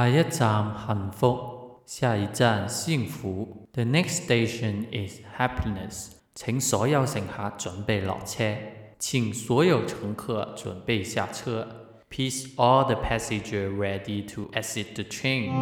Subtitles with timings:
[0.00, 3.68] 下一站幸福，下一站幸福。
[3.74, 6.12] The next station is happiness。
[6.34, 8.56] 请所有乘客准备落车，
[8.98, 11.68] 请所有乘客准备下车。
[12.08, 15.52] Please all the passengers ready to exit the train。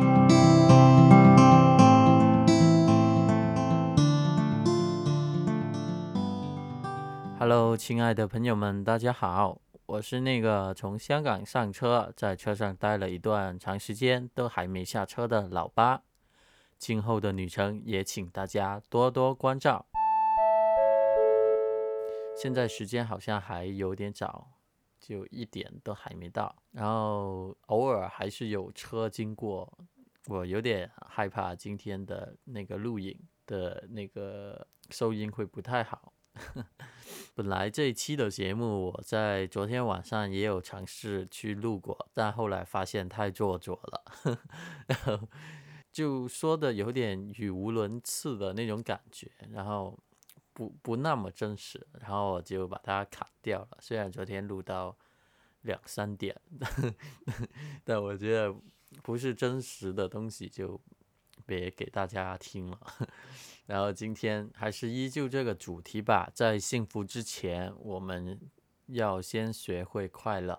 [7.40, 9.58] Hello，亲爱的朋友们，大家好。
[9.88, 16.02] 我是那个从香港上车，在车上待了一段长时间都还没下车的老八。
[16.76, 19.86] 今后的旅程也请大家多多关照。
[22.36, 24.50] 现在时间好像还有点早，
[25.00, 26.54] 就一点都还没到。
[26.72, 29.72] 然后偶尔还是有车经过，
[30.26, 36.12] 我有点害怕今天的那个录影的那个收音会不太好。
[37.34, 44.38] 本来这一期的节目，我在昨天晚上也有尝试去录过，但后来发现太做作了，
[44.86, 45.28] 然后
[45.90, 49.98] 就说的有点语无伦次的那种感觉，然后
[50.52, 53.78] 不不那么真实，然后我就把它砍掉了。
[53.80, 54.96] 虽然昨天录到
[55.62, 56.38] 两三点，
[57.84, 58.54] 但我觉得
[59.02, 60.80] 不是真实的东西就
[61.46, 62.80] 别给大家听了。
[63.68, 68.40] 然后今天还是依旧这个主题吧，在幸福之前，我们
[68.86, 70.58] 要先学会快乐。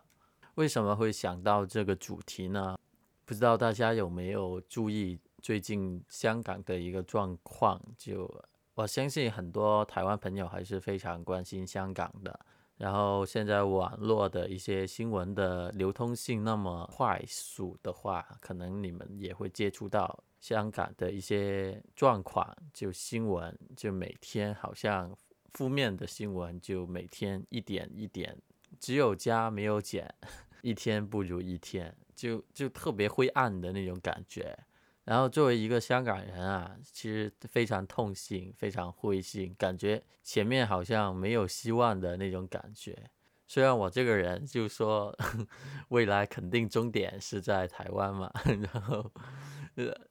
[0.53, 2.77] 为什么会想到这个主题呢？
[3.25, 7.81] 不知道大家有没有注意最近香港的一个状况？
[7.97, 8.31] 就
[8.75, 12.39] 我相信很多台湾朋友还是非常关心香港的。
[12.77, 20.23] 然后现在网络的一些新闻的流通性那么快速的话，可能你们也会接触到。
[20.39, 25.13] 香港的一些状况，就新闻，就每天好像
[25.51, 28.37] 负面的新闻，就每天一点一点，
[28.79, 30.13] 只有加没有减，
[30.61, 34.57] 一天不如一天，就就特别灰暗的那种感觉。
[35.03, 43.09] 然后作为一个香港人啊，其实非常痛心，非常灰心，感觉前面好像没有希望的那种感觉。
[43.47, 45.13] 虽然我这个人就说
[45.89, 48.31] 未来肯定终点是在台湾嘛，
[48.71, 49.11] 然后。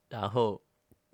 [0.07, 0.61] 然后，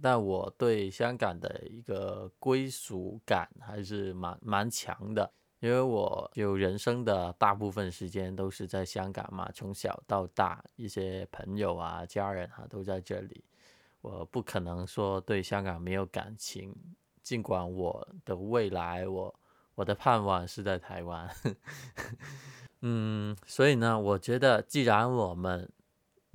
[0.01, 13.43] 但我对香港的一个归属感还是蛮蛮强的，因为我就人生的大部分时间都是在香港嘛，从小到大，一些朋友啊、家人啊都在这里，
[14.01, 16.75] 我不可能说对香港没有感情，
[17.23, 19.39] 尽管我的未来，我
[19.75, 21.29] 我的盼望是在台湾，
[22.81, 25.69] 嗯，所以呢，我觉得既然我们。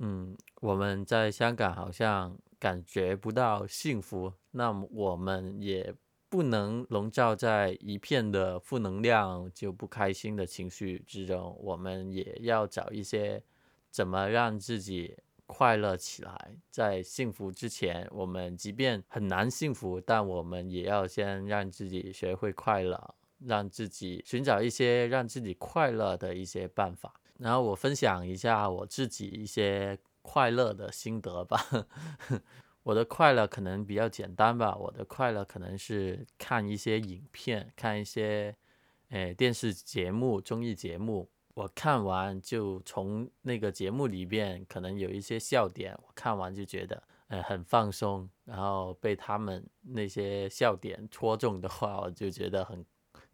[0.03, 5.91] 嗯，我们在香港好像感觉不到幸福，那么我们也
[6.29, 11.57] 不能笼罩在一片的负能量、就不开心的情绪之中。
[11.59, 13.41] 我们也要找一些
[13.89, 15.17] 怎么让自己
[15.47, 16.55] 快乐起来。
[16.69, 27.19] 在幸福之前，我们即便很难幸福，但我们也要先让自己学会快乐，让自己寻找一些让自己快乐的一些办法。
[27.39, 31.59] 然后我分享一下我自己一些快乐的心得吧。
[32.83, 38.55] 我的快乐可能比较简单吧，我的快乐可能是看一些影片，看一些
[39.09, 41.29] 诶电视节目、综艺节目。
[41.53, 52.83] 我看完就从那个节目里边可能有一些笑点，我看完就觉得呃很放松，然后被他们那些笑点戳中的话，我就觉得很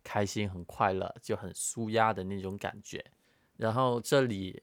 [0.03, 3.05] 开心、很快乐，就很舒压的那种感觉。
[3.55, 4.61] 然后这里，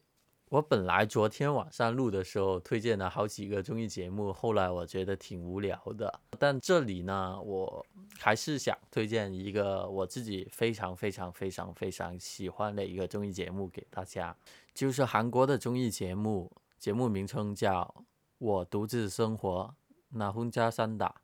[0.55, 6.21] 我本来昨天晚上录的时候推荐了好几个综艺节目后来我觉得挺无聊的。
[6.39, 7.85] 但这里呢我
[8.21, 14.37] 还是想推荐一个我自己非常非常非常非常喜欢的一个综艺节目给大家
[14.73, 17.93] 就是韩国的综艺节目节目名称叫
[18.39, 19.75] 我独自生活
[20.11, 21.17] 那婚家三打。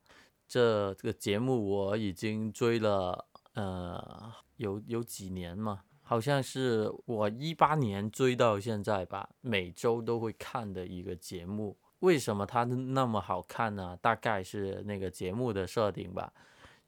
[0.48, 11.76] 这这个节目我已经追了呃有有几年嘛好像是我一八年追到现在吧，每周都会看的一个节目。
[12.00, 13.96] 为什么它那么好看呢？
[14.02, 16.32] 大概是那个节目的设定吧。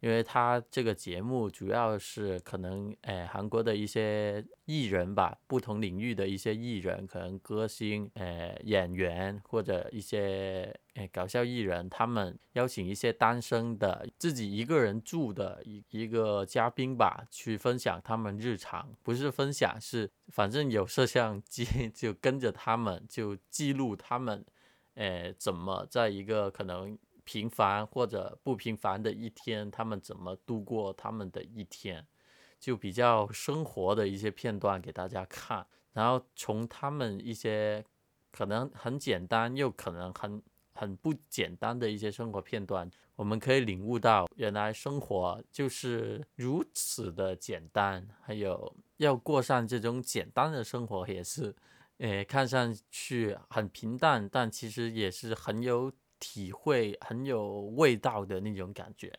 [0.00, 24.44] 因为它这个节目主要是可能，诶，韩国的一些艺人吧，不同领域的一些艺人，可能歌星、诶演员或者一些诶搞笑艺人，他们邀请一些单身的自己一个人住的一一个嘉宾吧，去分享他们日常，不是分享，是反正有摄像机 就跟着他们，就记录他们，
[24.94, 26.98] 诶怎么在一个可能。
[27.24, 32.04] 平凡或者不平凡的一天，他们怎么度过他们的一天，
[32.58, 35.64] 就比较生活的一些片段给大家看。
[35.92, 37.84] 然后从他们一些
[38.32, 40.42] 可能很简单，又可能很
[40.74, 51.54] 很不简单的一些生活片段，我们可以领悟到，原来生活就是如此的简单，还有要过上这种简单的生活也是，
[51.98, 59.12] 诶，看上去很平淡，但其实也是很有体会、很有味道的那种感觉，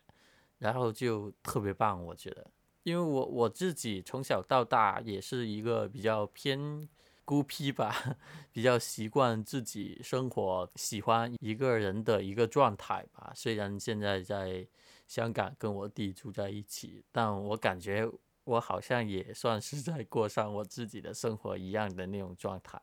[0.57, 2.45] 然后就特别棒，我觉得。
[2.83, 6.85] 因为我我自己从小到大也是一个比较偏
[7.25, 8.17] 孤僻吧，
[8.51, 13.31] 比较习惯自己生活，喜欢一个人的一个状态吧。
[13.35, 14.67] 虽然现在在
[15.07, 18.09] 香港跟我弟住在一起，但我感觉
[18.43, 22.81] 我好像也算是在过上我自己的生活一样的那种状态。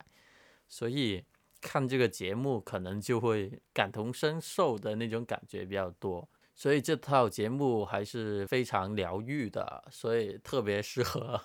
[0.69, 1.25] 所以
[1.61, 6.29] 看这个节目可能就会感同身受的那种感觉比较多。
[6.61, 11.41] 所以这套节目还是非常疗愈的，所以特别适合，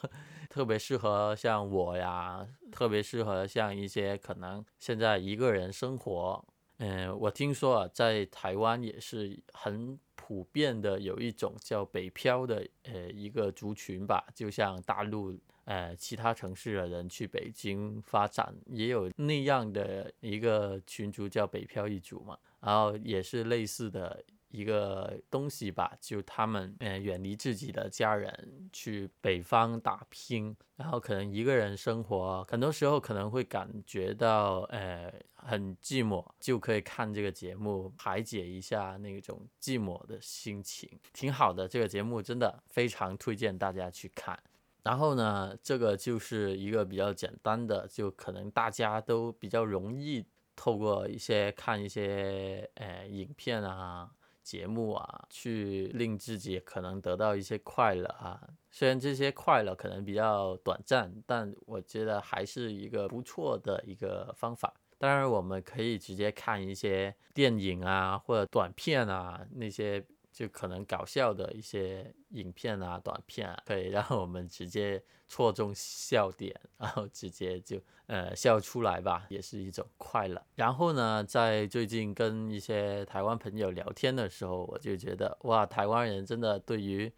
[0.50, 6.46] 特别适合像我呀，特别适合像一些可能现在一个人生活，
[6.80, 24.22] 嗯，我听说啊，在台湾也是很普遍的，有一种叫北漂的呃一个族群吧，就像大陆呃其他城市的人去北京发展，也有那样的一个群族叫北漂一族嘛，然后也是类似的。
[24.56, 41.68] 一个东西吧，就他们呃远离自己的家人去北方打拼，然后可能一个人生活，很多时候可能会感觉到呃很寂寞，就可以看这个节目排解一下那种寂寞的心情，挺好的。
[41.68, 44.40] 这个节目真的非常推荐大家去看。
[44.84, 50.24] 然后呢，这个就是一个比较简单的，就可能大家都比较容易
[50.56, 54.12] 透过一些看一些呃影片啊。
[54.46, 58.40] 节目啊，去令自己可能得到一些快乐啊。
[58.70, 64.72] 虽然这些快乐可能比较短暂，但我觉得还是一个不错的一个方法。
[64.98, 70.06] 当然，我们可以直接看一些电影啊，或者短片啊，那些。
[70.36, 80.46] 就可能搞笑的一些影片啊、短片啊，可以让我们直接戳中笑点，然后直接就呃笑出来吧，也是一种快乐。
[80.56, 87.10] 然后呢，在最近跟一些台湾朋友聊天的时候，我就觉得哇，台湾人真的对于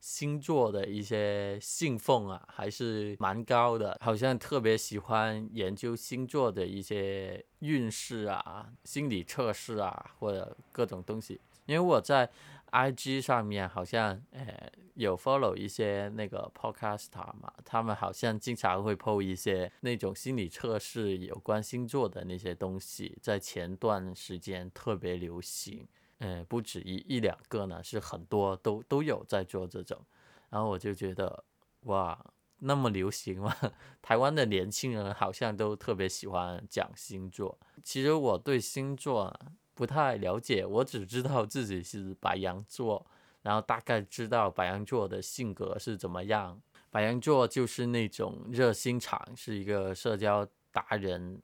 [0.00, 11.40] 星座的一些信奉啊，还是蛮高的，好像特别喜欢研究星座的一些运势啊、心理测试啊，或者各种东西。
[11.66, 12.28] 因为我在
[12.74, 25.86] I G 上面好像呃有 follow 一些那个 podcaster 嘛，他们好像经常会 po 一些那种心理测试有关星座的那些东西，在前段时间特别流行，
[26.18, 30.04] 诶，不止一一两个呢，是很多都都有在做这种，
[30.50, 31.44] 然后我就觉得
[31.82, 32.18] 哇，
[32.58, 33.54] 那么流行吗？
[34.02, 39.32] 台湾的年轻人好像都特别喜欢讲星座，其实我对星座。
[39.74, 43.04] 不太了解，我只知道自己是白羊座，
[43.42, 46.60] 然后大概知道白羊座的性格是怎么样。
[46.90, 51.42] 白羊座就是那种热心肠，是一个社交达人，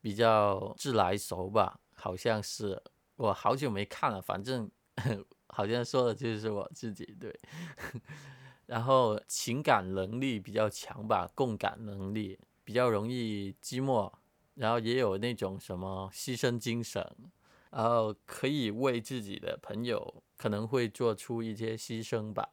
[0.00, 2.80] 比较自来熟吧，好像是。
[3.16, 4.70] 我好久没看了，反正
[5.48, 7.36] 好像说的就是我自己对。
[8.66, 14.12] 然后情感能力比较强吧，共感能力比较容易寂寞，
[14.54, 17.04] 然后也有那种什么牺牲精神。
[17.76, 22.48] 然后可以为自己的朋友可能会做出一些牺牲吧，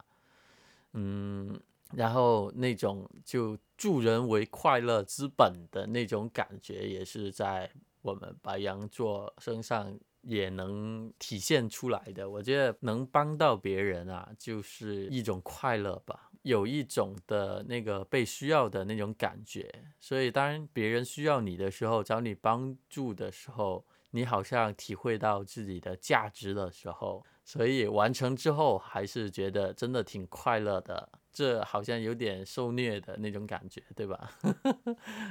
[0.92, 1.58] 嗯，
[1.94, 12.30] 然后那种就助人为快乐之本的那种感觉，也是在我们白羊座身上也能体现出来的。
[12.30, 19.74] 我觉得能帮到别人啊，就是一种快乐吧，有一种的那个被需要的那种感觉。
[20.02, 23.86] 所以当别人需要你的时候，找你帮助的时候。
[24.16, 31.10] 你好像体会到自己的价值的时候，所以完成之后还是觉得真的挺快乐的。
[31.32, 34.30] 这好像有点受虐的那种感觉，对吧？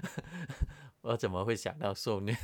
[1.02, 2.36] 我怎么会想到受虐？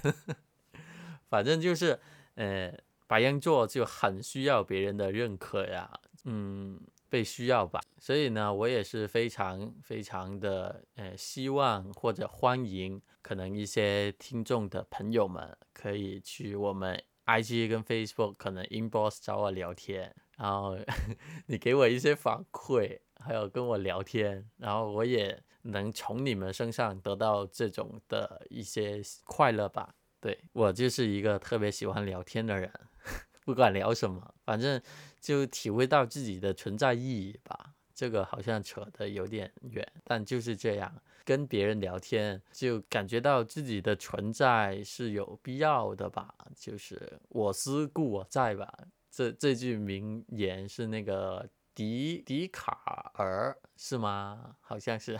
[1.28, 1.98] 反正就是，
[2.36, 2.72] 呃，
[3.08, 5.90] 白羊座就很需要别人的认可呀，
[6.24, 6.80] 嗯。
[7.08, 20.78] 被需要吧，所以呢，我也是非常非常的呃希望或者欢迎，可能一些听众的朋友们可以去我们 IG 跟 Facebook 可能 inbox 找我聊天，然后
[21.46, 29.94] 你给我一些反馈，还有跟我聊天，然后我也能从你们身上得到这种的一些快乐吧。
[30.20, 32.70] 对我就是一个特别喜欢聊天的人。
[33.44, 34.78] 不管聊什么，反正
[35.20, 37.74] 就体会到自己的存在意义吧。
[37.94, 40.94] 这个好像扯得有点远，但就是这样，
[41.24, 48.72] 跟别人聊天就感觉到自己的存在是有必要的吧，就是我思故我在吧。
[49.10, 54.54] 这这句名言是那个笛笛卡尔是吗？
[54.60, 55.18] 好像是，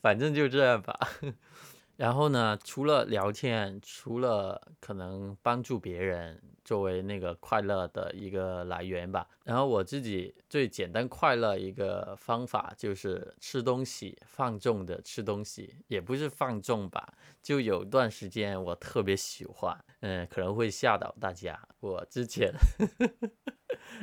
[0.00, 0.98] 反正就这样吧。
[1.96, 9.26] 然后呢，除了聊天，除了可能帮助别人作为那个快乐的一个来源吧。
[9.42, 17.12] 然后我自己最简单快乐一个方法就是吃东西，放纵的吃东西，也不是放纵吧，
[17.42, 21.60] 就有一段时间我特别喜欢，嗯，可能会吓到大家。
[21.80, 22.52] 我之前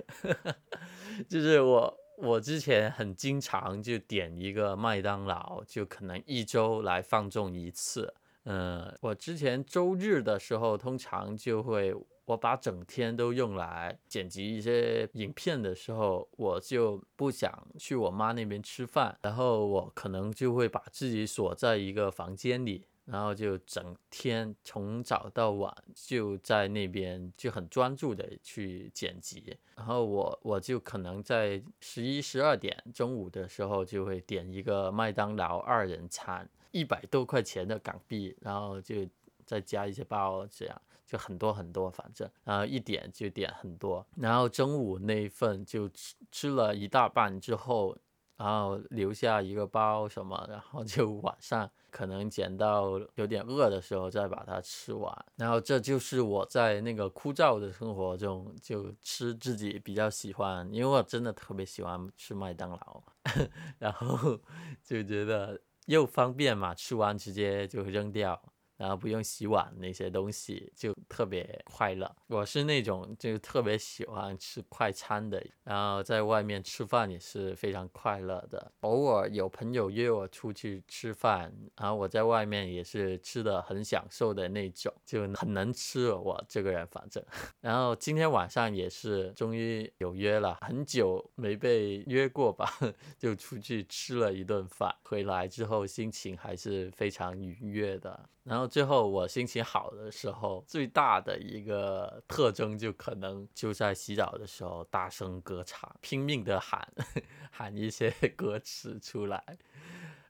[1.30, 1.98] 就是我。
[2.20, 8.12] 我之前很经常就点一个麦当劳，就可能一周来放纵一次。
[8.46, 11.94] 嗯，我之前周日的时候，通常就会
[12.28, 22.86] 我把整天都用来剪辑一些影片的时候，我就不想去我妈那边吃饭，然后我可能就会把自己锁在一个房间里。
[23.06, 39.08] 然后就整天从早到晚就在那边就很专注的去剪辑，然后我我就可能在十一十二点中午的时候就会点一个麦当劳二人餐，一百多块钱的港币，然后就
[39.46, 47.98] 再加一些包，这样就很多很多，反正然后一点就点很多，然后中午那一份就吃吃了一大半之后。
[48.38, 55.26] 然后留下一个包什么，然后就晚上可能捡到有点饿的时候再把它吃完。
[55.38, 63.02] 然后这就是我在那个枯燥的生活中就吃自己比较喜欢，因为我真的特别喜欢吃麦当劳，
[63.80, 64.40] 然后
[64.84, 68.40] 就觉得又方便嘛，吃完直接就扔掉。
[68.78, 72.10] 然后不用洗碗那些东西就特别快乐。
[72.28, 78.72] 我是那种就特别喜欢吃快餐的，然后在外面吃饭也是非常快乐的。
[78.82, 86.12] 偶尔有朋友约我出去吃饭，然后我在外面也是吃的很享受的那种，就很能吃。
[86.12, 87.24] 我这个人反正，
[87.60, 92.72] 然后今天晚上也是终于有约了，很久没被约过吧，
[93.18, 98.30] 就出去吃了一顿饭，回来之后心情还是非常愉悦的。
[98.44, 106.88] 然后最后我心情好的时候，最大的一个特征就可能就在洗澡的时候大声歌唱，拼命的喊
[107.52, 109.58] 喊一些歌词出来，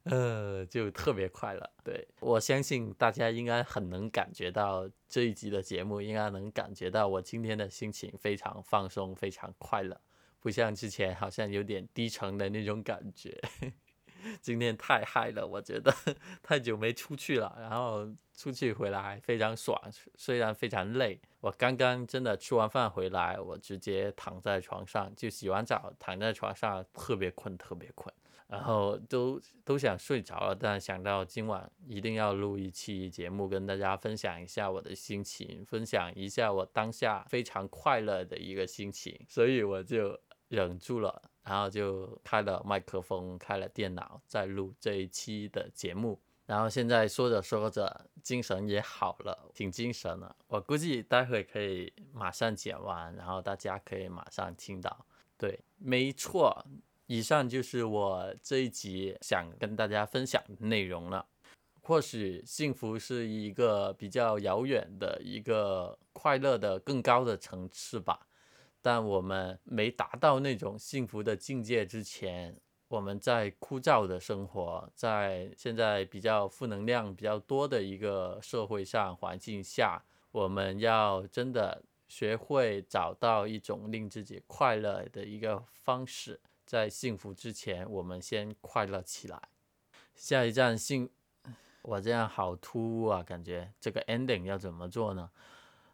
[0.03, 1.69] 呃，就特别快乐。
[1.83, 9.99] 对我相信大家应该很能感觉到这一集的节目，应该能感觉到我今天的心情非常放松，非常快乐，
[10.39, 13.39] 不像之前好像有点低沉的那种感觉。
[14.41, 15.93] 今天太嗨了，我觉得
[16.41, 19.75] 太久没出去了，然后出去回来非常爽，
[20.15, 21.19] 虽然非常累。
[21.41, 28.13] 我刚刚真的吃完饭回来，我直接躺在床上就洗完澡，躺在床上特别困，特别困，
[28.47, 41.21] 然后都都想睡着了，但想到今晚一定要录一期节目，跟大家分享一下我的心情，分享一下我当下非常快乐的一个心情，所以我就忍住了。
[41.43, 46.19] 然后就开了麦克风，开了电脑，在录这一期的节目。
[46.47, 50.35] 然后现在说着说着，精神也好了，挺精神的。
[50.47, 55.05] 我估计待会可以马上剪完，然后大家可以马上听到。
[55.37, 56.65] 对，没错，
[57.05, 61.27] 以上就是我这一集想跟大家分享的内容了。
[61.81, 68.25] 或许幸福是一个比较遥远的一个快乐的更高的层次吧。
[68.81, 72.57] 但我们没达到那种幸福的境界之前，
[72.89, 80.01] 我们在枯燥的生活，在现在比较负能量比较多的一个社会上环境下，
[80.31, 86.39] 我们要真的学会找到一种令自己快乐的一个方式。
[86.65, 89.41] 在幸福之前，我们先快乐起来。
[90.15, 91.09] 下一站幸，
[91.81, 95.29] 我这样好突兀啊，感觉这个 ending 要怎么做呢？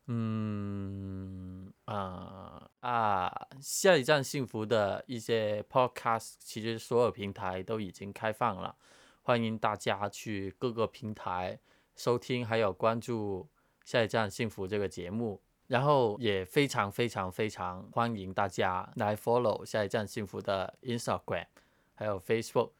[0.07, 3.47] 嗯啊啊！
[3.61, 8.75] 下一站幸福的一些 podcast，其实所有平台都已经开放了，
[9.21, 11.59] 欢迎大家去各个平台
[11.95, 13.47] 收听，还有关注
[13.85, 15.41] 下一站幸福这个节目。
[15.67, 21.47] 然后也非常非常非常欢迎大家来 follow 下一站幸福的 Instagram，
[21.95, 22.71] 还有 Facebook。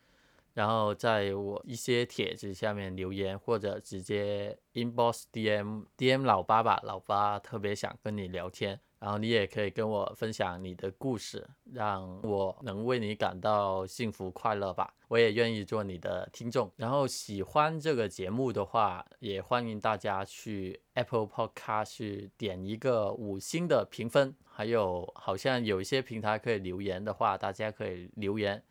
[0.54, 8.80] 然后在我一些帖子下面留言，或者直接 inbox DM DM 老八吧，老八特别想跟你聊天。
[9.00, 14.94] 然后你也可以跟我分享你的故事，让我能为你感到幸福快乐吧。
[15.10, 16.72] 我也愿意做你的听众。
[16.78, 24.34] 然后喜欢这个节目的话，也欢迎大家去 Apple Podcast 去点一个五星的评分。
[24.46, 28.64] 还有好像有一些平台可以留言的话，大家可以留言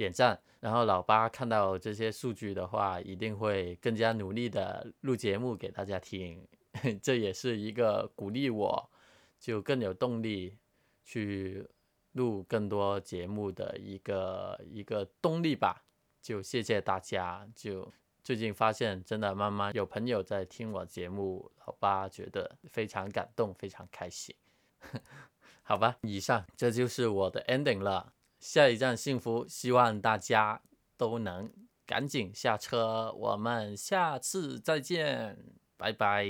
[0.00, 0.40] 点赞。
[0.60, 6.46] 然后老八看到这些数据的话，一定会更加努力的录节目给大家听。
[7.02, 8.90] 这也是一个鼓励我。
[9.38, 10.58] 就更有动力
[11.02, 11.66] 去
[12.12, 15.82] 录更多节目的一个一个动力吧。
[16.20, 17.48] 就谢谢大家。
[17.54, 17.90] 就
[18.22, 24.34] 最近发现，真的慢慢有朋友在听我节目，老八觉得非常感动，非常开心。
[25.62, 28.12] 好吧，以上这就是我的 ending 了。
[28.40, 30.62] 下一站幸福，希望大家
[30.96, 31.52] 都能
[31.86, 33.12] 赶紧下车。
[33.12, 35.36] 我们下次再见，
[35.76, 36.26] 拜拜。